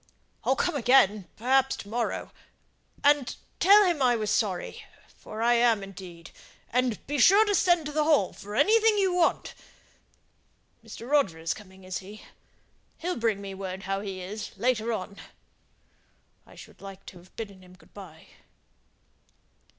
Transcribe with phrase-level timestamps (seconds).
[0.43, 2.31] "I'll come again, perhaps to morrow.
[3.03, 4.83] And tell him I was sorry;
[5.15, 6.31] for I am indeed.
[6.71, 9.53] And be sure and send to the Hall for anything you want!
[10.83, 11.07] Mr.
[11.07, 12.23] Roger is coming, is he?
[12.97, 15.17] He'll bring me word how he is, later on.
[16.47, 18.25] I should like to have bidden him good by."